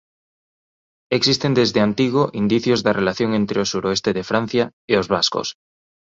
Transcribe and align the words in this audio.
Existen 1.11 1.53
desde 1.53 1.79
antigo 1.87 2.21
indicios 2.41 2.79
da 2.85 2.97
relación 2.99 3.29
entre 3.41 3.57
o 3.63 3.69
suroeste 3.71 4.09
de 4.17 4.23
Francia 4.31 4.63
e 4.91 4.93
os 5.01 5.09
vascos. 5.13 5.47